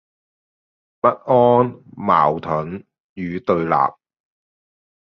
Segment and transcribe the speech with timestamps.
[0.03, 0.05] 不安、
[1.95, 3.75] 矛盾、與對立